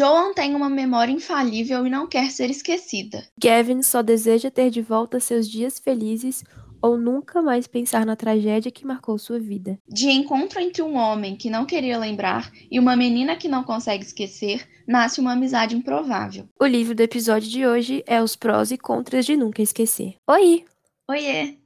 [0.00, 3.22] Joan tem uma memória infalível e não quer ser esquecida.
[3.38, 6.42] Gavin só deseja ter de volta seus dias felizes
[6.80, 9.78] ou nunca mais pensar na tragédia que marcou sua vida.
[9.86, 14.02] De encontro entre um homem que não queria lembrar e uma menina que não consegue
[14.02, 16.48] esquecer, nasce uma amizade improvável.
[16.58, 20.14] O livro do episódio de hoje é Os Prós e Contras de Nunca Esquecer.
[20.26, 20.64] Oi!
[21.10, 21.58] Oiê!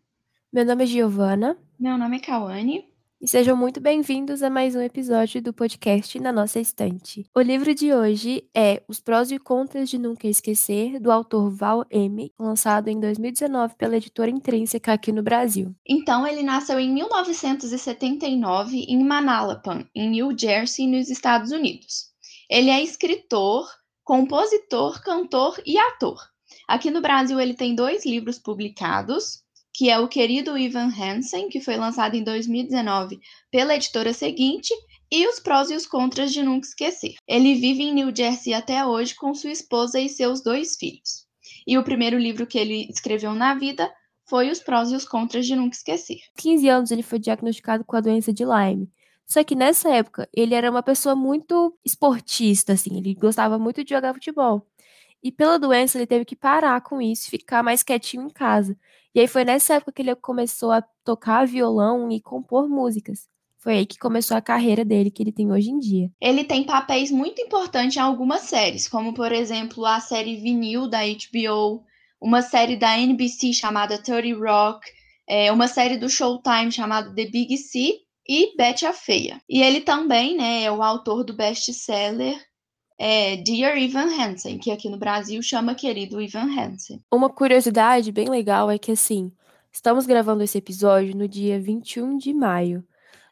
[0.52, 1.56] Meu nome é Giovana.
[1.78, 2.93] Meu nome é Kawane.
[3.24, 7.24] E sejam muito bem-vindos a mais um episódio do podcast Na Nossa Estante.
[7.34, 11.86] O livro de hoje é Os Prós e Contras de Nunca Esquecer, do autor Val
[11.90, 15.74] M., lançado em 2019 pela editora Intrínseca aqui no Brasil.
[15.88, 22.10] Então, ele nasceu em 1979 em Manalapan, em New Jersey, nos Estados Unidos.
[22.50, 23.66] Ele é escritor,
[24.04, 26.20] compositor, cantor e ator.
[26.68, 29.43] Aqui no Brasil, ele tem dois livros publicados,
[29.74, 33.18] que é o querido Ivan Hansen, que foi lançado em 2019
[33.50, 34.72] pela editora seguinte,
[35.10, 37.14] e os prós e os contras de nunca esquecer.
[37.26, 41.26] Ele vive em New Jersey até hoje com sua esposa e seus dois filhos.
[41.66, 43.92] E o primeiro livro que ele escreveu na vida
[44.28, 46.18] foi Os Prós e os Contras de Nunca Esquecer.
[46.38, 48.88] 15 anos ele foi diagnosticado com a doença de Lyme.
[49.26, 53.90] Só que nessa época ele era uma pessoa muito esportista, assim, ele gostava muito de
[53.90, 54.66] jogar futebol.
[55.24, 58.76] E pela doença ele teve que parar com isso, ficar mais quietinho em casa.
[59.14, 63.26] E aí foi nessa época que ele começou a tocar violão e compor músicas.
[63.56, 66.10] Foi aí que começou a carreira dele que ele tem hoje em dia.
[66.20, 70.98] Ele tem papéis muito importantes em algumas séries, como por exemplo a série Vinil da
[70.98, 71.82] HBO,
[72.20, 74.86] uma série da NBC chamada 30 Rock,
[75.26, 79.40] é, uma série do Showtime chamada The Big C e Betty a Feia.
[79.48, 82.38] E ele também né, é o autor do best-seller
[83.06, 87.02] é Dear Ivan Hansen, que aqui no Brasil chama Querido Ivan Hansen.
[87.12, 89.30] Uma curiosidade bem legal é que, assim,
[89.70, 92.82] estamos gravando esse episódio no dia 21 de maio.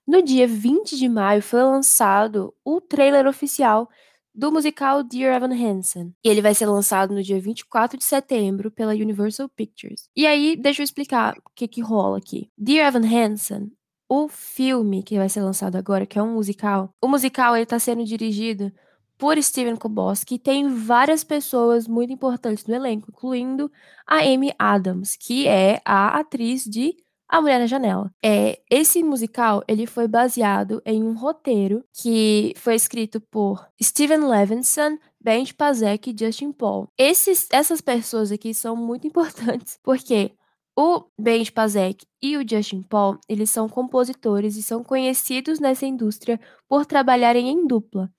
[0.07, 3.89] No dia 20 de maio foi lançado o trailer oficial
[4.35, 6.15] do musical Dear Evan Hansen.
[6.23, 10.03] E ele vai ser lançado no dia 24 de setembro pela Universal Pictures.
[10.15, 12.51] E aí, deixa eu explicar o que que rola aqui.
[12.59, 13.73] Dear Evan Hansen,
[14.07, 17.79] o filme que vai ser lançado agora, que é um musical, o musical ele tá
[17.79, 18.71] sendo dirigido
[19.23, 23.71] por Steven Koboski, tem várias pessoas muito importantes no elenco, incluindo
[24.05, 26.97] a Amy Adams, que é a atriz de
[27.29, 28.13] A Mulher na Janela.
[28.21, 34.99] É, esse musical ele foi baseado em um roteiro que foi escrito por Steven Levinson,
[35.21, 36.89] Ben Pazek e Justin Paul.
[36.99, 40.33] Esses, essas pessoas aqui são muito importantes, porque
[40.77, 46.41] o Ben Pazek e o Justin Paul, eles são compositores e são conhecidos nessa indústria
[46.69, 48.11] por trabalharem em dupla.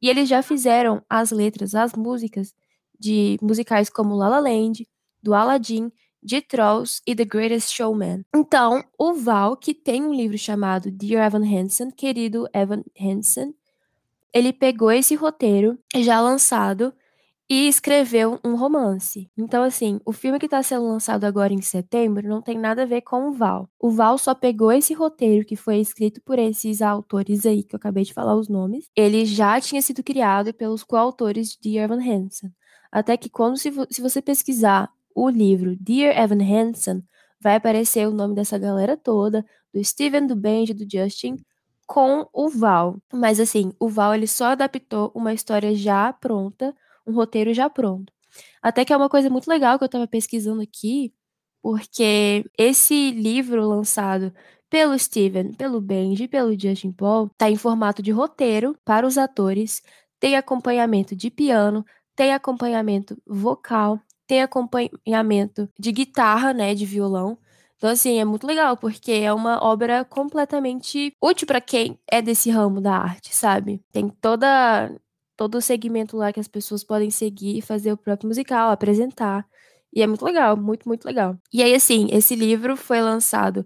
[0.00, 2.54] E eles já fizeram as letras, as músicas
[2.98, 4.86] de musicais como La La Land,
[5.22, 5.90] do Aladdin,
[6.22, 8.24] de Trolls e The Greatest Showman.
[8.34, 13.54] Então, o Val, que tem um livro chamado Dear Evan Hansen, querido Evan Hansen,
[14.32, 16.92] ele pegou esse roteiro já lançado
[17.50, 19.30] e escreveu um romance.
[19.36, 22.86] Então, assim, o filme que está sendo lançado agora em setembro não tem nada a
[22.86, 23.68] ver com o Val.
[23.80, 27.78] O Val só pegou esse roteiro que foi escrito por esses autores aí, que eu
[27.78, 28.90] acabei de falar os nomes.
[28.94, 32.52] Ele já tinha sido criado pelos coautores de Evan Hansen.
[32.92, 37.02] Até que quando, se, se você pesquisar o livro Dear Evan Hansen,
[37.40, 41.36] vai aparecer o nome dessa galera toda, do Steven, do Benji, do Justin,
[41.86, 42.98] com o Val.
[43.12, 46.74] Mas assim, o Val ele só adaptou uma história já pronta
[47.08, 48.12] um roteiro já pronto.
[48.62, 51.12] Até que é uma coisa muito legal que eu estava pesquisando aqui,
[51.62, 54.32] porque esse livro lançado
[54.70, 59.16] pelo Steven, pelo Benji e pelo Justin Paul está em formato de roteiro para os
[59.18, 59.82] atores,
[60.20, 67.38] tem acompanhamento de piano, tem acompanhamento vocal, tem acompanhamento de guitarra, né, de violão.
[67.76, 72.50] Então, assim, é muito legal, porque é uma obra completamente útil para quem é desse
[72.50, 73.80] ramo da arte, sabe?
[73.92, 74.90] Tem toda
[75.38, 79.46] todo o segmento lá que as pessoas podem seguir e fazer o próprio musical, apresentar.
[79.94, 81.38] E é muito legal, muito, muito legal.
[81.52, 83.64] E aí, assim, esse livro foi lançado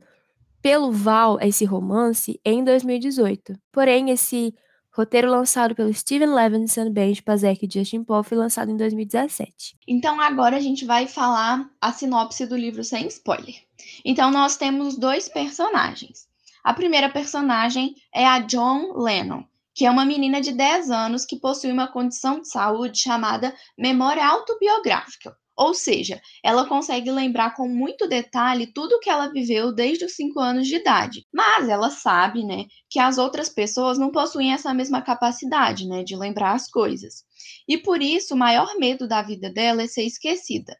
[0.60, 3.54] pelo Val, esse romance, em 2018.
[3.72, 4.54] Porém, esse
[4.94, 9.78] roteiro lançado pelo Steven Levinson, Ben Pazek e Justin Paul foi lançado em 2017.
[9.88, 13.56] Então, agora a gente vai falar a sinopse do livro sem spoiler.
[14.04, 16.28] Então, nós temos dois personagens.
[16.62, 19.42] A primeira personagem é a John Lennon,
[19.74, 24.26] que é uma menina de 10 anos que possui uma condição de saúde chamada memória
[24.26, 25.36] autobiográfica.
[25.56, 30.14] Ou seja, ela consegue lembrar com muito detalhe tudo o que ela viveu desde os
[30.14, 31.26] 5 anos de idade.
[31.32, 36.16] Mas ela sabe, né, que as outras pessoas não possuem essa mesma capacidade, né, de
[36.16, 37.24] lembrar as coisas.
[37.68, 40.74] E por isso, o maior medo da vida dela é ser esquecida.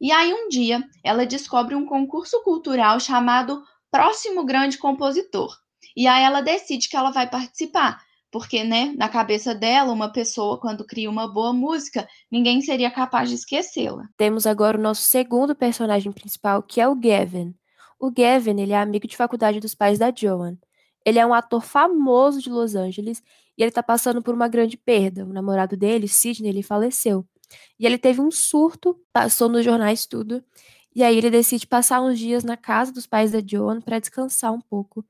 [0.00, 5.56] E aí um dia, ela descobre um concurso cultural chamado Próximo Grande Compositor.
[5.96, 10.60] E aí ela decide que ela vai participar, porque, né, na cabeça dela, uma pessoa,
[10.60, 14.08] quando cria uma boa música, ninguém seria capaz de esquecê-la.
[14.16, 17.54] Temos agora o nosso segundo personagem principal, que é o Gavin.
[17.98, 20.56] O Gavin, ele é amigo de faculdade dos pais da Joan.
[21.04, 23.22] Ele é um ator famoso de Los Angeles
[23.56, 25.24] e ele tá passando por uma grande perda.
[25.24, 27.24] O namorado dele, Sidney, ele faleceu.
[27.78, 30.44] E ele teve um surto, passou nos jornais tudo.
[30.94, 34.52] E aí ele decide passar uns dias na casa dos pais da Joan para descansar
[34.52, 35.04] um pouco,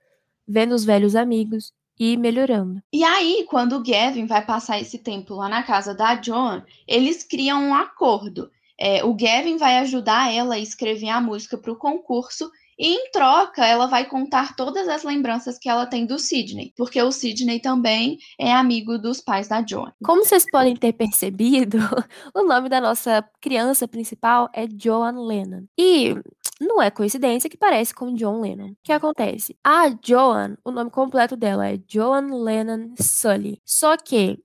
[0.46, 2.80] vendo os velhos amigos e ir melhorando.
[2.92, 7.22] E aí, quando o Gavin vai passar esse tempo lá na casa da Joan, eles
[7.22, 8.50] criam um acordo.
[8.78, 13.10] É, o Gavin vai ajudar ela a escrever a música para o concurso e em
[13.10, 17.58] troca, ela vai contar todas as lembranças que ela tem do Sidney, porque o Sidney
[17.58, 19.92] também é amigo dos pais da Joan.
[20.04, 21.78] Como vocês podem ter percebido,
[22.32, 25.64] o nome da nossa criança principal é Joan Lennon.
[25.76, 26.14] E
[26.60, 28.70] não é coincidência que parece com John Lennon.
[28.70, 29.56] O que acontece?
[29.64, 33.60] A Joan, o nome completo dela é Joan Lennon Sully.
[33.64, 34.38] Só que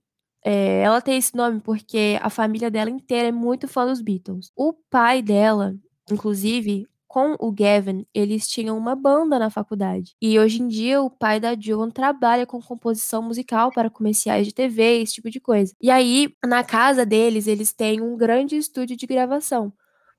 [0.44, 4.50] é, ela tem esse nome porque a família dela inteira é muito fã dos Beatles.
[4.54, 5.74] O pai dela,
[6.10, 10.16] inclusive, com o Gavin, eles tinham uma banda na faculdade.
[10.20, 14.52] E hoje em dia o pai da Joan trabalha com composição musical para comerciais de
[14.52, 15.72] TV, esse tipo de coisa.
[15.80, 19.72] E aí, na casa deles, eles têm um grande estúdio de gravação.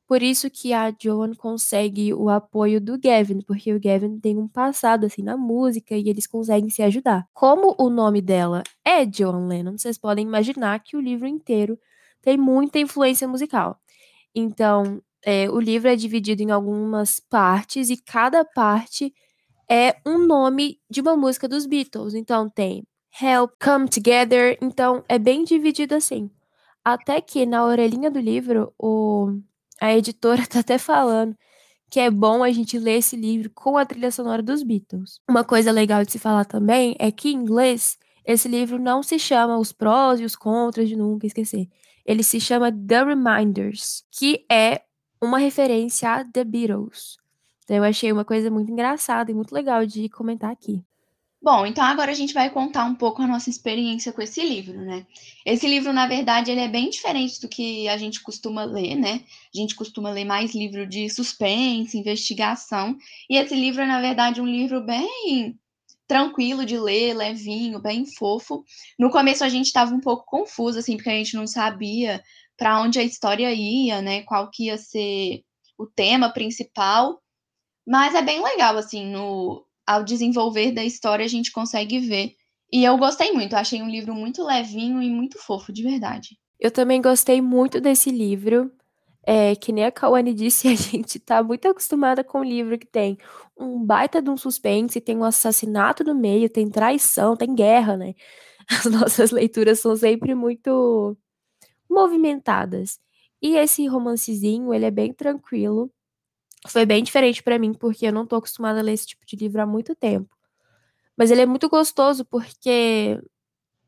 [0.08, 4.48] Por isso que a Joan consegue o apoio do Gavin, porque o Gavin tem um
[4.48, 7.28] passado assim na música e eles conseguem se ajudar.
[7.34, 11.80] Como o nome dela é Joan Lennon, vocês podem imaginar que o livro inteiro
[12.22, 13.80] tem muita influência musical.
[14.36, 19.12] Então, é, o livro é dividido em algumas partes e cada parte
[19.70, 22.14] é um nome de uma música dos Beatles.
[22.14, 22.84] Então tem
[23.20, 24.58] Help, Come Together.
[24.62, 26.30] Então é bem dividido assim.
[26.84, 29.40] Até que na orelhinha do livro, o,
[29.80, 31.36] a editora tá até falando
[31.90, 35.20] que é bom a gente ler esse livro com a trilha sonora dos Beatles.
[35.30, 39.20] Uma coisa legal de se falar também é que em inglês esse livro não se
[39.20, 41.70] chama Os Prós e os Contras de Nunca Esquecer.
[42.06, 44.82] Ele se chama The Reminders, que é
[45.22, 47.18] uma referência a The Beatles.
[47.64, 50.84] Então, eu achei uma coisa muito engraçada e muito legal de comentar aqui.
[51.46, 54.82] Bom, então agora a gente vai contar um pouco a nossa experiência com esse livro,
[54.82, 55.06] né?
[55.46, 59.24] Esse livro, na verdade, ele é bem diferente do que a gente costuma ler, né?
[59.54, 62.98] A gente costuma ler mais livro de suspense, investigação,
[63.30, 65.56] e esse livro é, na verdade, um livro bem
[66.08, 68.64] tranquilo de ler, levinho, bem fofo.
[68.98, 72.24] No começo a gente estava um pouco confuso, assim, porque a gente não sabia
[72.58, 74.24] para onde a história ia, né?
[74.24, 75.44] Qual que ia ser
[75.78, 77.22] o tema principal.
[77.88, 82.34] Mas é bem legal, assim, no, ao desenvolver da história a gente consegue ver.
[82.72, 86.38] E eu gostei muito, achei um livro muito levinho e muito fofo, de verdade.
[86.60, 88.72] Eu também gostei muito desse livro.
[89.28, 92.86] É, que nem a Kawane disse, a gente tá muito acostumada com o livro que
[92.86, 93.18] tem
[93.58, 98.14] um baita de um suspense, tem um assassinato no meio, tem traição, tem guerra, né?
[98.70, 101.18] As nossas leituras são sempre muito
[101.90, 103.00] movimentadas.
[103.42, 105.92] E esse romancezinho, ele é bem tranquilo.
[106.68, 109.36] Foi bem diferente para mim, porque eu não tô acostumada a ler esse tipo de
[109.36, 110.36] livro há muito tempo.
[111.18, 113.22] Mas ele é muito gostoso porque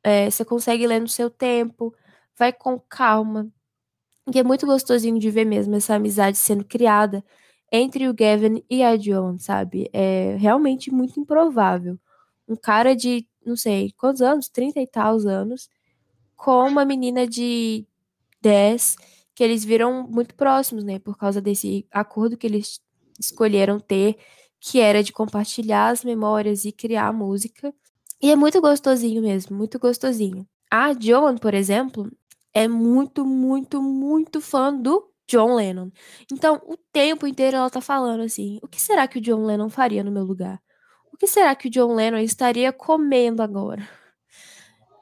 [0.03, 1.93] é, você consegue ler no seu tempo,
[2.37, 3.49] vai com calma.
[4.33, 7.23] E é muito gostosinho de ver mesmo essa amizade sendo criada
[7.71, 9.89] entre o Gavin e a Joan, sabe?
[9.93, 11.99] É realmente muito improvável.
[12.47, 14.49] Um cara de, não sei, quantos anos?
[14.49, 15.69] 30 e tal anos,
[16.35, 17.85] com uma menina de
[18.41, 18.95] 10,
[19.37, 20.97] que eles viram muito próximos, né?
[20.97, 22.81] Por causa desse acordo que eles
[23.19, 24.17] escolheram ter,
[24.59, 27.71] que era de compartilhar as memórias e criar música.
[28.19, 30.43] E é muito gostosinho mesmo, muito gostosinho.
[30.71, 32.11] A Joan, por exemplo,
[32.51, 35.91] é muito, muito, muito fã do John Lennon.
[36.31, 39.69] Então, o tempo inteiro ela tá falando assim: o que será que o John Lennon
[39.69, 40.59] faria no meu lugar?
[41.13, 43.87] O que será que o John Lennon estaria comendo agora?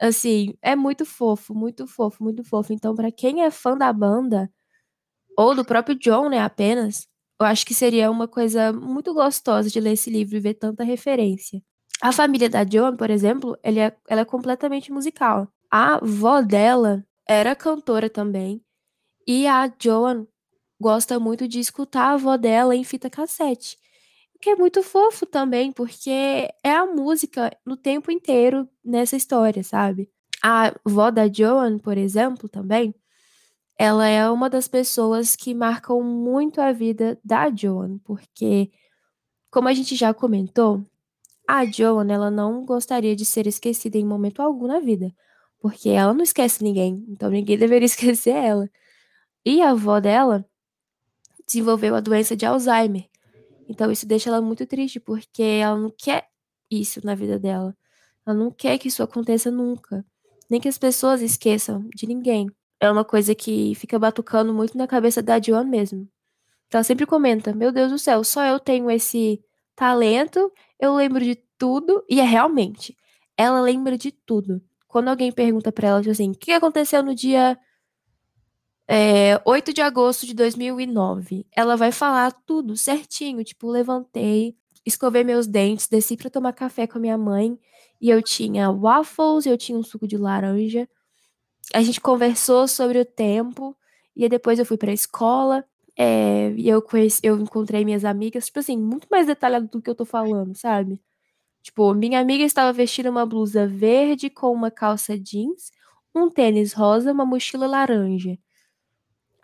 [0.00, 2.72] Assim, é muito fofo, muito fofo, muito fofo.
[2.72, 4.50] Então, para quem é fã da banda,
[5.38, 7.06] ou do próprio John, né, apenas,
[7.40, 10.84] eu acho que seria uma coisa muito gostosa de ler esse livro e ver tanta
[10.84, 11.62] referência.
[12.02, 13.70] A família da Joan, por exemplo, é,
[14.08, 15.48] ela é completamente musical.
[15.70, 18.62] A avó dela era cantora também,
[19.26, 20.26] e a Joan
[20.80, 23.78] gosta muito de escutar a avó dela em fita cassete
[24.38, 26.10] que é muito fofo também, porque
[26.62, 30.10] é a música no tempo inteiro nessa história, sabe?
[30.42, 32.94] A vó da Joan, por exemplo, também,
[33.78, 38.70] ela é uma das pessoas que marcam muito a vida da Joan, porque,
[39.50, 40.84] como a gente já comentou,
[41.48, 45.14] a Joan, ela não gostaria de ser esquecida em momento algum na vida,
[45.60, 48.68] porque ela não esquece ninguém, então ninguém deveria esquecer ela.
[49.44, 50.44] E a avó dela
[51.46, 53.08] desenvolveu a doença de Alzheimer,
[53.68, 56.28] então isso deixa ela muito triste, porque ela não quer
[56.70, 57.76] isso na vida dela.
[58.26, 60.04] Ela não quer que isso aconteça nunca.
[60.50, 62.48] Nem que as pessoas esqueçam de ninguém.
[62.80, 66.08] É uma coisa que fica batucando muito na cabeça da Joan mesmo.
[66.72, 69.42] Ela sempre comenta: Meu Deus do céu, só eu tenho esse
[69.74, 72.04] talento, eu lembro de tudo.
[72.08, 72.96] E é realmente,
[73.36, 74.62] ela lembra de tudo.
[74.88, 77.58] Quando alguém pergunta para ela, tipo assim, o que aconteceu no dia
[78.88, 83.42] é, 8 de agosto de 2009, ela vai falar tudo certinho.
[83.42, 87.58] Tipo, levantei, escovei meus dentes, desci para tomar café com a minha mãe
[88.00, 90.88] e eu tinha waffles, eu tinha um suco de laranja.
[91.74, 93.76] A gente conversou sobre o tempo
[94.14, 95.64] e depois eu fui para a escola
[95.96, 99.90] é, e eu conheci, eu encontrei minhas amigas, tipo assim, muito mais detalhado do que
[99.90, 101.00] eu tô falando, sabe?
[101.62, 105.72] Tipo, minha amiga estava vestindo uma blusa verde com uma calça jeans,
[106.14, 108.38] um tênis rosa, uma mochila laranja.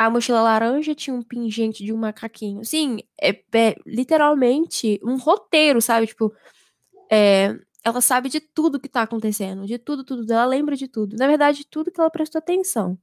[0.06, 2.64] A mochila laranja tinha um pingente de um macaquinho.
[2.64, 6.06] Sim, é, é literalmente um roteiro, sabe?
[6.06, 6.32] Tipo,
[7.10, 10.32] é, ela sabe de tudo que tá acontecendo, de tudo, tudo.
[10.32, 11.16] Ela lembra de tudo.
[11.16, 12.98] Na verdade, tudo que ela prestou atenção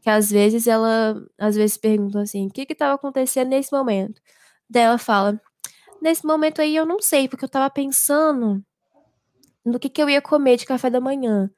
[0.00, 4.20] que às vezes ela, às vezes pergunta assim, o que que estava acontecendo nesse momento?
[4.68, 5.40] Daí ela fala,
[6.00, 8.62] nesse momento aí eu não sei, porque eu tava pensando
[9.64, 11.50] no que que eu ia comer de café da manhã.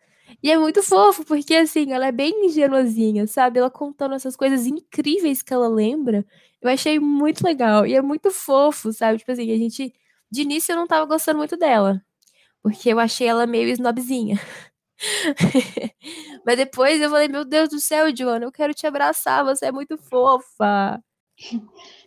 [0.42, 3.58] E é muito fofo, porque assim, ela é bem ingenuazinha, sabe?
[3.58, 6.26] Ela contando essas coisas incríveis que ela lembra.
[6.60, 7.86] Eu achei muito legal.
[7.86, 9.18] E é muito fofo, sabe?
[9.18, 9.92] Tipo assim, a gente.
[10.30, 12.02] De início eu não tava gostando muito dela.
[12.62, 14.38] Porque eu achei ela meio snobzinha.
[16.44, 19.72] Mas depois eu falei, meu Deus do céu, Joana, eu quero te abraçar, você é
[19.72, 21.02] muito fofa.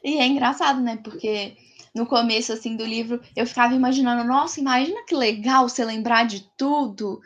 [0.03, 0.97] E é engraçado, né?
[1.03, 1.57] Porque
[1.93, 6.47] no começo, assim, do livro, eu ficava imaginando, nossa, imagina que legal você lembrar de
[6.57, 7.21] tudo,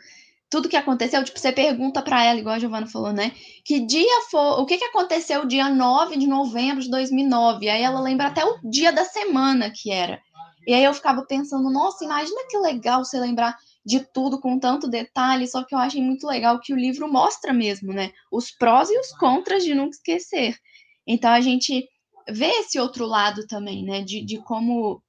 [0.50, 1.22] tudo que aconteceu.
[1.24, 3.32] Tipo, você pergunta para ela, igual a Giovana falou, né?
[3.64, 7.68] Que dia foi, o que, que aconteceu dia 9 de novembro de 2009?
[7.68, 10.20] Aí ela lembra até o dia da semana que era.
[10.66, 14.86] E aí eu ficava pensando, nossa, imagina que legal você lembrar de tudo com tanto
[14.86, 18.12] detalhe, só que eu achei muito legal que o livro mostra mesmo, né?
[18.30, 20.58] Os prós e os contras de nunca esquecer.
[21.06, 21.88] Então a gente
[22.28, 24.02] vê esse outro lado também, né?
[24.02, 25.02] De, de como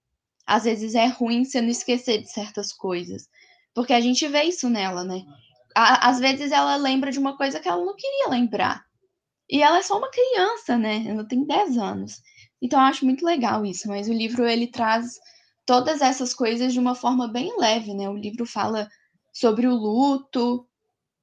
[0.45, 3.27] às vezes é ruim você não esquecer de certas coisas.
[3.79, 5.23] Porque a gente vê isso nela, né?
[5.73, 8.83] às vezes ela lembra de uma coisa que ela não queria lembrar.
[9.49, 11.05] E ela é só uma criança, né?
[11.07, 12.21] Ela tem 10 anos.
[12.61, 15.17] Então eu acho muito legal isso, mas o livro ele traz
[15.65, 18.09] todas essas coisas de uma forma bem leve, né?
[18.09, 18.89] O livro fala
[19.31, 20.67] sobre o luto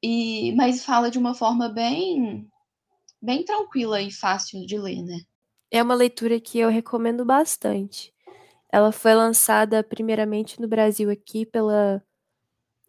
[0.02, 2.48] e mas fala de uma forma bem
[3.20, 5.18] bem tranquila e fácil de ler, né?
[5.70, 8.14] É uma leitura que eu recomendo bastante.
[8.72, 12.02] Ela foi lançada primeiramente no Brasil aqui pela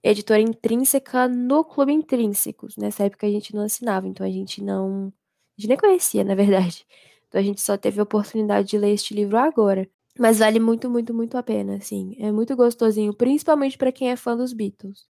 [0.10, 2.78] editora Intrínseca no Clube Intrínsecos.
[2.78, 5.14] Nessa época a gente não assinava, então a gente não.
[5.58, 6.86] A gente nem conhecia, na verdade.
[7.28, 9.90] Então a gente só teve a oportunidade de ler este livro agora.
[10.18, 12.16] Mas vale muito, muito, muito a pena, assim.
[12.20, 15.06] É muito gostosinho, principalmente para quem é fã dos Beatles.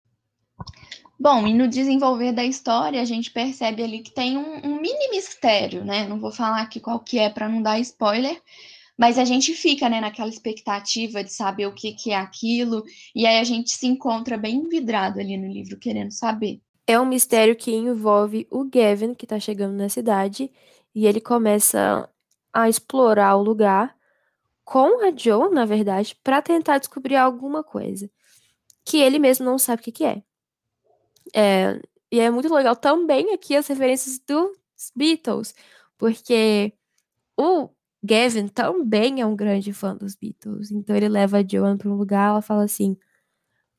[1.19, 5.09] Bom, e no desenvolver da história, a gente percebe ali que tem um, um mini
[5.09, 6.07] mistério, né?
[6.07, 8.39] Não vou falar aqui qual que é para não dar spoiler,
[8.97, 12.83] mas a gente fica, né, naquela expectativa de saber o que, que é aquilo,
[13.15, 16.59] e aí a gente se encontra bem vidrado ali no livro, querendo saber.
[16.87, 20.51] É um mistério que envolve o Gavin, que tá chegando na cidade,
[20.95, 22.09] e ele começa
[22.51, 23.95] a explorar o lugar
[24.63, 28.09] com a Joe, na verdade, para tentar descobrir alguma coisa
[28.83, 30.23] que ele mesmo não sabe o que, que é.
[31.35, 31.81] é.
[32.09, 34.57] E é muito legal também aqui as referências dos
[34.95, 35.53] Beatles,
[35.97, 36.71] porque
[37.37, 37.69] o
[38.03, 40.71] Gavin também é um grande fã dos Beatles.
[40.71, 42.97] Então ele leva a Joan para um lugar, ela fala assim: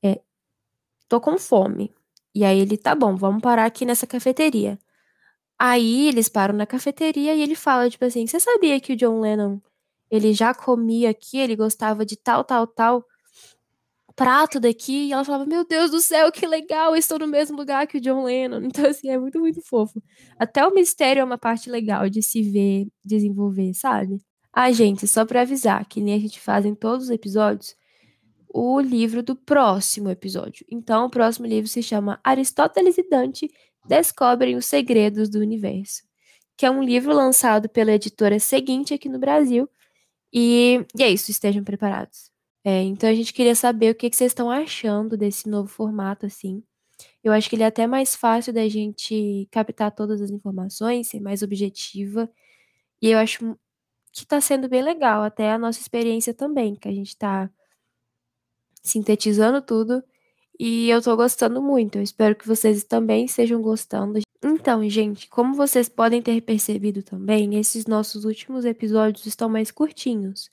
[0.03, 0.21] é,
[1.09, 1.93] tô com fome.
[2.35, 4.79] E aí ele, tá bom, vamos parar aqui nessa cafeteria.
[5.59, 9.19] Aí eles param na cafeteria e ele fala, tipo assim, você sabia que o John
[9.21, 9.59] Lennon
[10.11, 13.05] ele já comia aqui, ele gostava de tal, tal, tal
[14.19, 17.87] prato daqui, e ela falava, meu Deus do céu, que legal, estou no mesmo lugar
[17.87, 18.59] que o John Lennon.
[18.67, 20.03] Então, assim, é muito, muito fofo.
[20.37, 24.19] Até o mistério é uma parte legal de se ver desenvolver, sabe?
[24.51, 27.73] Ah, gente, só para avisar, que nem a gente faz em todos os episódios,
[28.53, 30.65] o livro do próximo episódio.
[30.69, 33.49] Então, o próximo livro se chama Aristóteles e Dante
[33.87, 36.03] Descobrem os Segredos do Universo,
[36.57, 39.69] que é um livro lançado pela editora seguinte aqui no Brasil,
[40.33, 42.28] e, e é isso, estejam preparados.
[42.63, 46.25] É, então a gente queria saber o que, que vocês estão achando desse novo formato,
[46.25, 46.63] assim.
[47.23, 51.19] Eu acho que ele é até mais fácil da gente captar todas as informações, ser
[51.21, 52.29] mais objetiva.
[53.01, 53.39] E eu acho
[54.11, 57.49] que está sendo bem legal, até a nossa experiência também, que a gente está
[58.83, 60.03] sintetizando tudo.
[60.59, 61.97] E eu estou gostando muito.
[61.97, 64.19] Eu espero que vocês também estejam gostando.
[64.43, 70.49] Então, gente, como vocês podem ter percebido também, esses nossos últimos episódios estão mais curtinhos.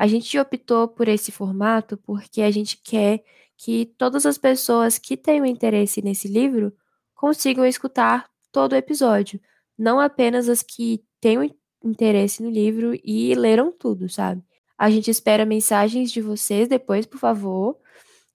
[0.00, 3.22] A gente optou por esse formato porque a gente quer
[3.54, 6.72] que todas as pessoas que tenham interesse nesse livro
[7.14, 9.38] consigam escutar todo o episódio,
[9.76, 11.46] não apenas as que tenham
[11.84, 14.42] interesse no livro e leram tudo, sabe?
[14.78, 17.76] A gente espera mensagens de vocês depois, por favor,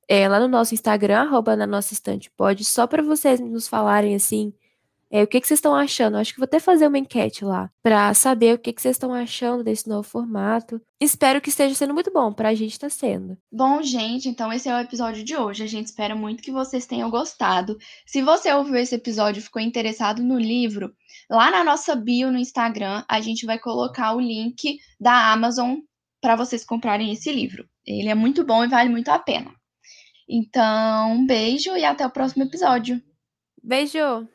[0.08, 4.14] é, lá no nosso Instagram, arroba na nossa estante pode, só para vocês nos falarem
[4.14, 4.54] assim
[5.16, 6.18] é, o que, que vocês estão achando?
[6.18, 9.14] Acho que vou até fazer uma enquete lá para saber o que, que vocês estão
[9.14, 10.82] achando desse novo formato.
[11.00, 13.38] Espero que esteja sendo muito bom, para a gente está sendo.
[13.50, 15.64] Bom, gente, então esse é o episódio de hoje.
[15.64, 17.78] A gente espera muito que vocês tenham gostado.
[18.06, 20.94] Se você ouviu esse episódio e ficou interessado no livro,
[21.30, 25.78] lá na nossa bio no Instagram, a gente vai colocar o link da Amazon
[26.20, 27.66] para vocês comprarem esse livro.
[27.86, 29.54] Ele é muito bom e vale muito a pena.
[30.28, 33.02] Então, um beijo e até o próximo episódio.
[33.64, 34.28] Beijo!